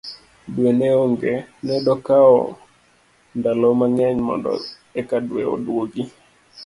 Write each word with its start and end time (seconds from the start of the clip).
dwe 0.53 0.69
ne 0.77 0.89
onge, 1.03 1.33
nedokawo 1.65 2.39
ndalo 3.37 3.67
mang'eny 3.79 4.17
mondo 4.27 4.53
eka 4.99 5.17
dwe 5.27 5.43
odwogi 5.53 6.03